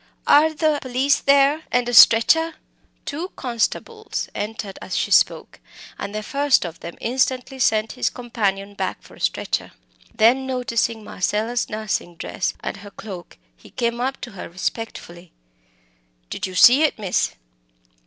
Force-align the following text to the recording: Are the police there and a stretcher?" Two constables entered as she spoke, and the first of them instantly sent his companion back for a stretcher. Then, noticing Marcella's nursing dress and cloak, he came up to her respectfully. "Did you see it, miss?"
Are 0.25 0.51
the 0.51 0.79
police 0.81 1.19
there 1.19 1.61
and 1.71 1.87
a 1.87 1.93
stretcher?" 1.93 2.55
Two 3.05 3.27
constables 3.35 4.29
entered 4.33 4.79
as 4.81 4.95
she 4.97 5.11
spoke, 5.11 5.59
and 5.99 6.15
the 6.15 6.23
first 6.23 6.65
of 6.65 6.79
them 6.79 6.95
instantly 6.99 7.59
sent 7.59 7.91
his 7.91 8.09
companion 8.09 8.73
back 8.73 9.03
for 9.03 9.13
a 9.13 9.19
stretcher. 9.19 9.73
Then, 10.11 10.47
noticing 10.47 11.03
Marcella's 11.03 11.69
nursing 11.69 12.15
dress 12.15 12.55
and 12.61 12.81
cloak, 12.97 13.37
he 13.55 13.69
came 13.69 14.01
up 14.01 14.19
to 14.21 14.31
her 14.31 14.49
respectfully. 14.49 15.33
"Did 16.31 16.47
you 16.47 16.55
see 16.55 16.81
it, 16.81 16.97
miss?" 16.97 17.35